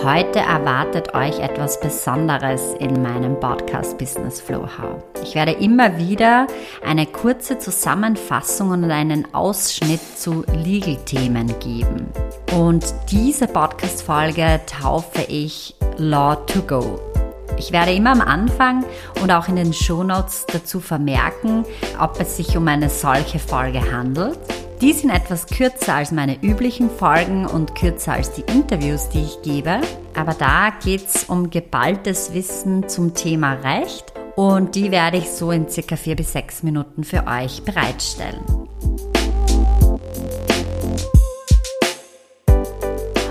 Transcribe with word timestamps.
Heute 0.00 0.40
erwartet 0.40 1.14
euch 1.14 1.38
etwas 1.38 1.78
Besonderes 1.78 2.74
in 2.80 3.02
meinem 3.02 3.38
Podcast 3.38 3.98
Business 3.98 4.40
Flow 4.40 4.62
How. 4.62 5.02
Ich 5.22 5.34
werde 5.34 5.52
immer 5.52 5.96
wieder 5.98 6.46
eine 6.84 7.06
kurze 7.06 7.58
Zusammenfassung 7.58 8.70
und 8.70 8.90
einen 8.90 9.32
Ausschnitt 9.34 10.00
zu 10.16 10.44
Legal-Themen 10.64 11.54
geben. 11.60 12.08
Und 12.56 12.84
diese 13.10 13.46
Podcast-Folge 13.46 14.60
taufe 14.66 15.22
ich 15.28 15.76
Law 15.98 16.34
to 16.46 16.62
Go. 16.62 17.00
Ich 17.58 17.70
werde 17.70 17.92
immer 17.92 18.10
am 18.12 18.22
Anfang 18.22 18.84
und 19.22 19.30
auch 19.30 19.46
in 19.46 19.56
den 19.56 19.72
Shownotes 19.72 20.46
dazu 20.46 20.80
vermerken, 20.80 21.64
ob 22.00 22.18
es 22.18 22.38
sich 22.38 22.56
um 22.56 22.66
eine 22.66 22.88
solche 22.88 23.38
Folge 23.38 23.92
handelt 23.92 24.38
die 24.82 24.92
sind 24.92 25.10
etwas 25.10 25.46
kürzer 25.46 25.94
als 25.94 26.10
meine 26.10 26.42
üblichen 26.42 26.90
Folgen 26.90 27.46
und 27.46 27.76
kürzer 27.76 28.14
als 28.14 28.32
die 28.32 28.42
Interviews, 28.52 29.08
die 29.10 29.22
ich 29.22 29.40
gebe. 29.42 29.80
Aber 30.14 30.34
da 30.34 30.70
geht 30.82 31.06
es 31.06 31.24
um 31.24 31.50
geballtes 31.50 32.34
Wissen 32.34 32.88
zum 32.88 33.14
Thema 33.14 33.52
Recht 33.52 34.12
und 34.34 34.74
die 34.74 34.90
werde 34.90 35.18
ich 35.18 35.30
so 35.30 35.52
in 35.52 35.68
circa 35.68 35.94
vier 35.94 36.16
bis 36.16 36.32
sechs 36.32 36.64
Minuten 36.64 37.04
für 37.04 37.28
euch 37.28 37.62
bereitstellen. 37.62 38.42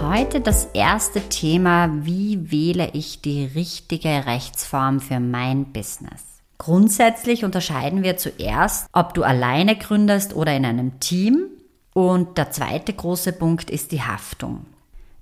Heute 0.01 0.39
das 0.39 0.69
erste 0.73 1.19
Thema, 1.27 1.89
wie 2.05 2.49
wähle 2.49 2.91
ich 2.93 3.21
die 3.21 3.43
richtige 3.43 4.25
Rechtsform 4.25 5.01
für 5.01 5.19
mein 5.19 5.65
Business? 5.73 6.30
Grundsätzlich 6.61 7.43
unterscheiden 7.43 8.03
wir 8.03 8.17
zuerst, 8.17 8.87
ob 8.93 9.15
du 9.15 9.23
alleine 9.23 9.75
gründest 9.75 10.35
oder 10.35 10.55
in 10.55 10.63
einem 10.63 10.99
Team. 10.99 11.47
Und 11.95 12.37
der 12.37 12.51
zweite 12.51 12.93
große 12.93 13.33
Punkt 13.33 13.71
ist 13.71 13.91
die 13.91 14.03
Haftung. 14.03 14.67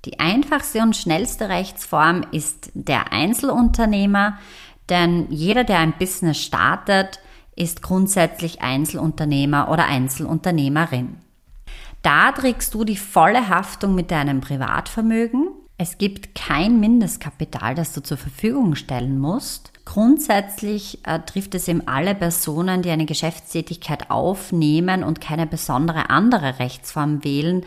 Die 0.04 0.20
einfachste 0.20 0.82
und 0.82 0.98
schnellste 0.98 1.48
Rechtsform 1.48 2.26
ist 2.34 2.72
der 2.74 3.14
Einzelunternehmer, 3.14 4.38
denn 4.90 5.28
jeder, 5.30 5.64
der 5.64 5.80
ein 5.80 5.94
Business 5.98 6.40
startet, 6.40 7.22
ist 7.56 7.82
grundsätzlich 7.82 8.62
Einzelunternehmer 8.62 9.72
oder 9.72 9.86
Einzelunternehmerin. 9.86 11.20
Da 12.02 12.34
trägst 12.34 12.74
du 12.74 12.84
die 12.84 12.98
volle 12.98 13.48
Haftung 13.48 13.96
mit 13.96 14.12
deinem 14.12 14.42
Privatvermögen. 14.42 15.52
Es 15.78 15.98
gibt 15.98 16.36
kein 16.36 16.82
Mindestkapital, 16.82 17.76
das 17.76 17.94
du 17.94 18.04
zur 18.04 18.18
Verfügung 18.18 18.76
stellen 18.76 19.18
musst. 19.18 19.72
Grundsätzlich 19.92 21.00
äh, 21.08 21.18
trifft 21.22 21.56
es 21.56 21.68
eben 21.68 21.88
alle 21.88 22.14
Personen, 22.14 22.84
die 22.84 22.92
eine 22.92 23.08
Geschäftstätigkeit 23.08 24.12
aufnehmen 24.12 25.04
und 25.04 25.20
keine 25.20 25.48
besondere 25.48 26.12
andere 26.12 26.60
Rechtsform 26.60 27.24
wählen, 27.24 27.66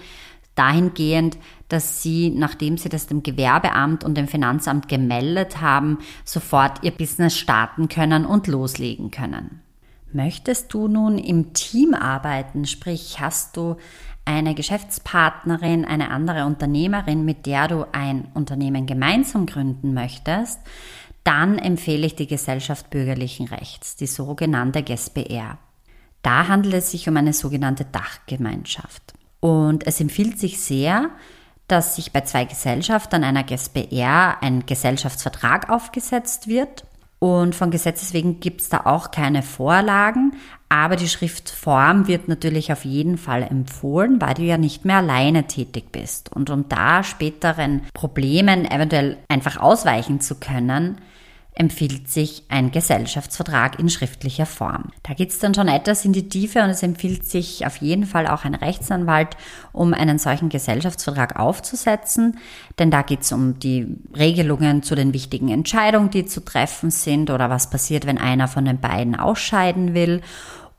dahingehend, 0.54 1.36
dass 1.66 2.00
sie, 2.00 2.30
nachdem 2.30 2.78
sie 2.78 2.90
das 2.90 3.08
dem 3.08 3.24
Gewerbeamt 3.24 4.04
und 4.04 4.16
dem 4.16 4.28
Finanzamt 4.28 4.86
gemeldet 4.86 5.60
haben, 5.60 5.98
sofort 6.24 6.84
ihr 6.84 6.92
Business 6.92 7.36
starten 7.36 7.88
können 7.88 8.24
und 8.24 8.46
loslegen 8.46 9.10
können. 9.10 9.60
Möchtest 10.12 10.72
du 10.72 10.86
nun 10.86 11.18
im 11.18 11.54
Team 11.54 11.92
arbeiten, 11.92 12.66
sprich 12.66 13.18
hast 13.18 13.56
du 13.56 13.78
eine 14.24 14.54
Geschäftspartnerin, 14.54 15.84
eine 15.84 16.12
andere 16.12 16.46
Unternehmerin, 16.46 17.24
mit 17.24 17.46
der 17.46 17.66
du 17.66 17.84
ein 17.90 18.28
Unternehmen 18.34 18.86
gemeinsam 18.86 19.46
gründen 19.46 19.92
möchtest, 19.92 20.60
dann 21.24 21.58
empfehle 21.58 22.06
ich 22.06 22.16
die 22.16 22.26
Gesellschaft 22.26 22.90
bürgerlichen 22.90 23.46
Rechts, 23.46 23.96
die 23.96 24.06
sogenannte 24.06 24.82
GSBR. 24.82 25.58
Da 26.22 26.48
handelt 26.48 26.74
es 26.74 26.90
sich 26.90 27.08
um 27.08 27.16
eine 27.16 27.32
sogenannte 27.32 27.84
Dachgemeinschaft. 27.84 29.14
Und 29.40 29.86
es 29.86 30.00
empfiehlt 30.00 30.38
sich 30.38 30.60
sehr, 30.60 31.10
dass 31.68 31.96
sich 31.96 32.12
bei 32.12 32.20
zwei 32.22 32.44
Gesellschaften 32.44 33.24
einer 33.24 33.44
GSBR 33.44 34.42
ein 34.42 34.66
Gesellschaftsvertrag 34.66 35.70
aufgesetzt 35.70 36.46
wird. 36.46 36.84
Und 37.18 37.54
von 37.54 37.70
Gesetzes 37.70 38.12
wegen 38.12 38.40
gibt 38.40 38.62
es 38.62 38.68
da 38.68 38.82
auch 38.84 39.12
keine 39.12 39.42
Vorlagen, 39.42 40.32
aber 40.68 40.96
die 40.96 41.08
Schriftform 41.08 42.08
wird 42.08 42.26
natürlich 42.26 42.72
auf 42.72 42.84
jeden 42.84 43.16
Fall 43.16 43.42
empfohlen, 43.42 44.20
weil 44.20 44.34
du 44.34 44.42
ja 44.42 44.58
nicht 44.58 44.84
mehr 44.84 44.96
alleine 44.96 45.46
tätig 45.46 45.92
bist. 45.92 46.32
Und 46.32 46.50
um 46.50 46.68
da 46.68 47.04
späteren 47.04 47.82
Problemen 47.94 48.64
eventuell 48.64 49.18
einfach 49.28 49.56
ausweichen 49.56 50.20
zu 50.20 50.34
können, 50.34 50.98
empfiehlt 51.54 52.08
sich 52.08 52.44
ein 52.48 52.70
Gesellschaftsvertrag 52.70 53.78
in 53.78 53.90
schriftlicher 53.90 54.46
Form. 54.46 54.90
Da 55.02 55.12
geht 55.12 55.30
es 55.30 55.38
dann 55.38 55.54
schon 55.54 55.68
etwas 55.68 56.04
in 56.04 56.12
die 56.12 56.28
Tiefe 56.28 56.62
und 56.62 56.70
es 56.70 56.82
empfiehlt 56.82 57.26
sich 57.26 57.66
auf 57.66 57.76
jeden 57.76 58.06
Fall 58.06 58.26
auch 58.26 58.44
ein 58.44 58.54
Rechtsanwalt, 58.54 59.36
um 59.72 59.92
einen 59.92 60.18
solchen 60.18 60.48
Gesellschaftsvertrag 60.48 61.38
aufzusetzen, 61.38 62.38
denn 62.78 62.90
da 62.90 63.02
geht 63.02 63.22
es 63.22 63.32
um 63.32 63.58
die 63.58 63.98
Regelungen 64.16 64.82
zu 64.82 64.94
den 64.94 65.12
wichtigen 65.12 65.48
Entscheidungen, 65.48 66.10
die 66.10 66.24
zu 66.24 66.42
treffen 66.42 66.90
sind 66.90 67.30
oder 67.30 67.50
was 67.50 67.68
passiert, 67.68 68.06
wenn 68.06 68.18
einer 68.18 68.48
von 68.48 68.64
den 68.64 68.80
beiden 68.80 69.14
ausscheiden 69.14 69.92
will 69.92 70.22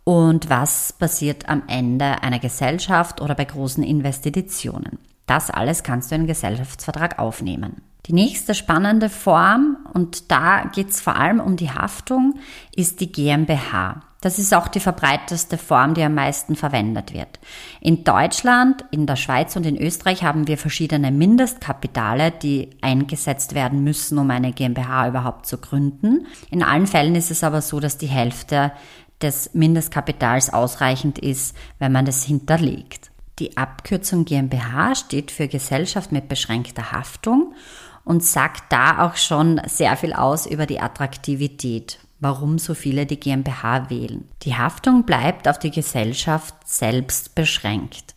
und 0.04 0.50
was 0.50 0.94
passiert 0.94 1.48
am 1.50 1.64
Ende 1.68 2.24
einer 2.24 2.40
Gesellschaft 2.40 3.22
oder 3.22 3.36
bei 3.36 3.46
großen 3.46 3.84
Investitionen. 3.84 4.98
Das 5.28 5.50
alles 5.50 5.84
kannst 5.84 6.12
du 6.12 6.16
in 6.16 6.22
einen 6.22 6.28
Gesellschaftsvertrag 6.28 7.20
aufnehmen. 7.20 7.82
Die 8.06 8.14
nächste 8.14 8.54
spannende 8.54 9.10
Form, 9.10 9.78
und 9.94 10.30
da 10.30 10.66
geht 10.66 10.90
es 10.90 11.00
vor 11.00 11.16
allem 11.16 11.40
um 11.40 11.56
die 11.56 11.72
Haftung, 11.72 12.36
ist 12.76 13.00
die 13.00 13.12
GmbH. 13.12 14.02
Das 14.20 14.40
ist 14.40 14.54
auch 14.54 14.68
die 14.68 14.82
verbreiteste 14.82 15.58
Form, 15.58 15.94
die 15.94 16.04
am 16.04 16.16
meisten 16.16 16.56
verwendet 16.56 17.14
wird. 17.14 17.40
In 17.82 18.04
Deutschland, 18.04 18.84
in 18.92 19.06
der 19.06 19.16
Schweiz 19.16 19.56
und 19.56 19.66
in 19.66 19.78
Österreich 19.78 20.24
haben 20.24 20.48
wir 20.48 20.58
verschiedene 20.58 21.12
Mindestkapitale, 21.12 22.32
die 22.32 22.70
eingesetzt 22.82 23.54
werden 23.54 23.84
müssen, 23.84 24.18
um 24.18 24.30
eine 24.32 24.52
GmbH 24.52 25.08
überhaupt 25.08 25.46
zu 25.46 25.58
gründen. 25.58 26.28
In 26.50 26.64
allen 26.64 26.88
Fällen 26.88 27.16
ist 27.16 27.32
es 27.32 27.44
aber 27.44 27.62
so, 27.62 27.80
dass 27.80 27.98
die 27.98 28.08
Hälfte 28.08 28.72
des 29.22 29.54
Mindestkapitals 29.54 30.52
ausreichend 30.52 31.20
ist, 31.20 31.56
wenn 31.80 31.92
man 31.92 32.06
das 32.06 32.24
hinterlegt. 32.24 33.12
Die 33.40 33.58
Abkürzung 33.58 34.26
GmbH 34.26 34.96
steht 34.96 35.32
für 35.32 35.48
Gesellschaft 35.48 36.12
mit 36.12 36.30
beschränkter 36.30 36.92
Haftung 36.92 37.54
und 38.04 38.24
sagt 38.24 38.72
da 38.72 39.06
auch 39.06 39.16
schon 39.16 39.62
sehr 39.66 39.96
viel 39.98 40.14
aus 40.14 40.46
über 40.46 40.66
die 40.66 40.80
Attraktivität, 40.80 42.00
warum 42.20 42.58
so 42.58 42.74
viele 42.74 43.06
die 43.06 43.20
GmbH 43.20 43.90
wählen. 43.90 44.28
Die 44.44 44.56
Haftung 44.56 45.04
bleibt 45.04 45.48
auf 45.48 45.60
die 45.60 45.72
Gesellschaft 45.72 46.56
selbst 46.66 47.36
beschränkt 47.36 48.13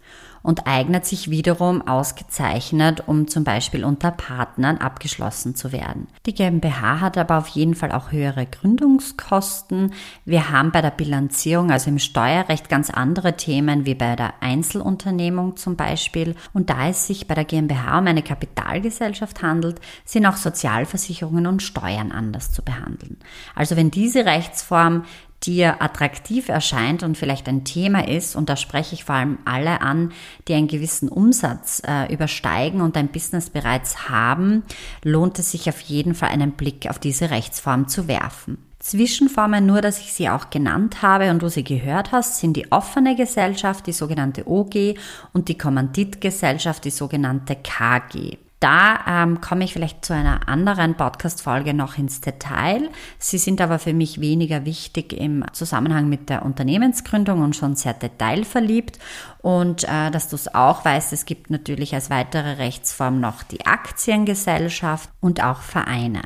und 0.47 0.69
eignet 0.69 1.05
sich 1.05 1.29
wiederum 1.29 1.83
ausgezeichnet, 1.89 3.03
um 3.09 3.27
zum 3.27 3.43
Beispiel 3.43 3.85
unter 3.85 4.13
Partnern 4.13 4.79
abgeschlossen 4.79 5.57
zu 5.57 5.73
werden. 5.73 6.07
Die 6.25 6.35
GmbH 6.35 7.01
hat 7.01 7.19
aber 7.19 7.39
auf 7.39 7.49
jeden 7.49 7.75
Fall 7.75 7.91
auch 7.91 8.13
höhere 8.13 8.47
Gründungskosten. 8.47 9.93
Wir 10.25 10.51
haben 10.51 10.71
bei 10.71 10.83
der 10.83 10.93
Bilanzierung, 10.93 11.73
also 11.73 11.91
im 11.91 11.99
Steuerrecht, 11.99 12.69
ganz 12.69 12.91
andere 12.91 13.37
Themen 13.37 13.87
wie 13.87 13.97
bei 13.97 14.15
der 14.15 14.35
Einzelunternehmung 14.41 15.57
zum 15.57 15.75
Beispiel. 15.75 16.37
Und 16.53 16.71
da 16.71 16.91
es 16.91 17.09
sich 17.09 17.27
bei 17.27 17.35
der 17.35 17.45
GmbH 17.45 17.99
um 17.99 18.07
eine 18.07 18.23
Kapitalgesellschaft 18.23 19.43
handelt, 19.43 19.81
sind 20.05 20.27
auch 20.27 20.37
Sozialversicherungen 20.37 21.49
und 21.49 21.61
Steuern 21.61 22.13
anders 22.13 22.53
zu 22.53 22.63
behandeln. 22.63 23.17
Also 23.57 23.75
wenn 23.75 23.91
diese 23.91 24.25
Rechtsform 24.25 25.07
dir 25.47 25.83
attraktiv 25.83 26.49
erscheint 26.49 27.03
und 27.03 27.17
vielleicht 27.17 27.49
ein 27.49 27.65
Thema 27.65 28.09
ist, 28.09 28.37
und 28.37 28.49
da 28.49 28.57
spreche 28.57 28.95
ich 28.95 29.05
vor 29.05 29.15
allem 29.15 29.39
alle 29.45 29.81
an, 29.81 30.13
die 30.49 30.55
einen 30.55 30.69
gewissen 30.69 31.09
Umsatz 31.09 31.83
äh, 31.87 32.13
übersteigen 32.13 32.81
und 32.81 32.97
ein 32.97 33.09
Business 33.09 33.51
bereits 33.51 34.09
haben, 34.09 34.65
lohnt 35.05 35.39
es 35.39 35.53
sich 35.53 35.69
auf 35.69 35.81
jeden 35.81 36.15
Fall 36.15 36.31
einen 36.31 36.53
Blick 36.53 36.89
auf 36.89 36.99
diese 36.99 37.31
Rechtsform 37.31 37.89
zu 37.89 38.09
werfen. 38.09 38.59
Zwischenformen, 38.79 39.67
nur 39.67 39.81
dass 39.81 40.01
ich 40.01 40.13
sie 40.13 40.29
auch 40.29 40.51
genannt 40.51 41.03
habe 41.03 41.31
und 41.31 41.43
du 41.43 41.49
sie 41.49 41.65
gehört 41.65 42.13
hast, 42.13 42.39
sind 42.39 42.57
die 42.57 42.71
offene 42.71 43.17
Gesellschaft, 43.17 43.87
die 43.87 43.93
sogenannte 43.93 44.47
OG 44.47 44.97
und 45.33 45.49
die 45.49 45.59
Kommanditgesellschaft, 45.59 46.85
die 46.85 46.91
sogenannte 46.91 47.57
KG. 47.57 48.37
Da 48.67 48.99
ähm, 49.07 49.41
komme 49.41 49.63
ich 49.63 49.73
vielleicht 49.73 50.05
zu 50.05 50.13
einer 50.13 50.49
anderen 50.49 50.97
Podcast-Folge 50.97 51.73
noch 51.73 51.99
ins 51.99 52.21
Detail. 52.21 52.91
Sie 53.17 53.39
sind 53.39 53.61
aber 53.61 53.79
für 53.79 53.93
mich 53.93 54.21
weniger 54.21 54.65
wichtig 54.65 55.13
im 55.13 55.45
Zusammenhang 55.53 56.09
mit 56.09 56.29
der 56.31 56.45
Unternehmensgründung 56.45 57.43
und 57.43 57.55
schon 57.55 57.77
sehr 57.77 57.95
detailverliebt. 57.95 58.99
Und 59.41 59.85
äh, 59.85 60.11
dass 60.11 60.31
du 60.31 60.35
es 60.35 60.53
auch 60.53 60.85
weißt, 60.85 61.13
es 61.13 61.27
gibt 61.27 61.49
natürlich 61.49 61.95
als 61.95 62.11
weitere 62.11 62.55
Rechtsform 62.55 63.21
noch 63.21 63.45
die 63.45 63.67
Aktiengesellschaft 63.67 65.11
und 65.21 65.45
auch 65.45 65.61
Vereine. 65.61 66.23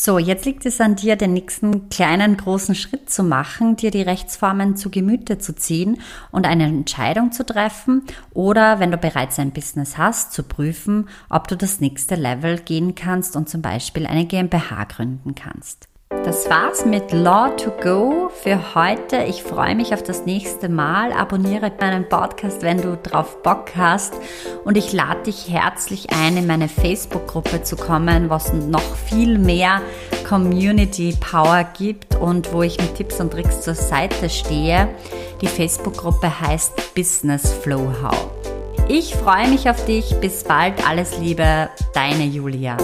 So, 0.00 0.20
jetzt 0.20 0.44
liegt 0.44 0.64
es 0.64 0.80
an 0.80 0.94
dir, 0.94 1.16
den 1.16 1.32
nächsten 1.32 1.88
kleinen 1.88 2.36
großen 2.36 2.76
Schritt 2.76 3.10
zu 3.10 3.24
machen, 3.24 3.74
dir 3.74 3.90
die 3.90 4.02
Rechtsformen 4.02 4.76
zu 4.76 4.90
Gemüte 4.90 5.38
zu 5.38 5.56
ziehen 5.56 6.00
und 6.30 6.46
eine 6.46 6.66
Entscheidung 6.66 7.32
zu 7.32 7.44
treffen 7.44 8.04
oder, 8.32 8.78
wenn 8.78 8.92
du 8.92 8.96
bereits 8.96 9.40
ein 9.40 9.50
Business 9.50 9.98
hast, 9.98 10.32
zu 10.32 10.44
prüfen, 10.44 11.08
ob 11.28 11.48
du 11.48 11.56
das 11.56 11.80
nächste 11.80 12.14
Level 12.14 12.60
gehen 12.60 12.94
kannst 12.94 13.34
und 13.34 13.48
zum 13.48 13.60
Beispiel 13.60 14.06
eine 14.06 14.24
GmbH 14.24 14.84
gründen 14.84 15.34
kannst. 15.34 15.88
Das 16.24 16.50
war's 16.50 16.84
mit 16.84 17.12
Law 17.12 17.48
to 17.56 17.70
Go 17.70 18.30
für 18.42 18.74
heute. 18.74 19.24
Ich 19.24 19.42
freue 19.42 19.74
mich 19.74 19.94
auf 19.94 20.02
das 20.02 20.26
nächste 20.26 20.68
Mal. 20.68 21.12
Abonniere 21.12 21.72
meinen 21.80 22.08
Podcast, 22.08 22.62
wenn 22.62 22.80
du 22.80 22.96
drauf 22.96 23.42
Bock 23.42 23.70
hast. 23.76 24.14
Und 24.64 24.76
ich 24.76 24.92
lade 24.92 25.22
dich 25.24 25.48
herzlich 25.50 26.10
ein, 26.10 26.36
in 26.36 26.46
meine 26.46 26.68
Facebook-Gruppe 26.68 27.62
zu 27.62 27.76
kommen, 27.76 28.30
was 28.30 28.52
noch 28.52 28.96
viel 28.96 29.38
mehr 29.38 29.80
Community 30.28 31.16
Power 31.18 31.64
gibt 31.76 32.16
und 32.16 32.52
wo 32.52 32.62
ich 32.62 32.78
mit 32.78 32.96
Tipps 32.96 33.20
und 33.20 33.30
Tricks 33.30 33.62
zur 33.62 33.74
Seite 33.74 34.28
stehe. 34.28 34.88
Die 35.40 35.46
Facebook-Gruppe 35.46 36.40
heißt 36.40 36.94
Business 36.94 37.52
Flow 37.52 37.90
How. 38.02 38.30
Ich 38.88 39.14
freue 39.14 39.48
mich 39.48 39.68
auf 39.68 39.84
dich. 39.84 40.18
Bis 40.20 40.44
bald. 40.44 40.74
Alles 40.88 41.18
Liebe. 41.18 41.68
Deine 41.94 42.24
Julia. 42.24 42.76